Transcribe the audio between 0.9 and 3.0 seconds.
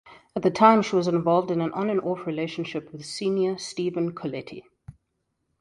was involved in an on-and-off relationship